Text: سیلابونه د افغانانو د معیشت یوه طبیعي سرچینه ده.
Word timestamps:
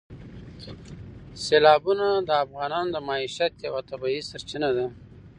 سیلابونه 1.43 2.07
د 2.27 2.29
افغانانو 2.43 2.89
د 2.95 2.97
معیشت 3.07 3.53
یوه 3.67 3.81
طبیعي 3.89 4.21
سرچینه 4.29 4.69
ده. 4.77 4.85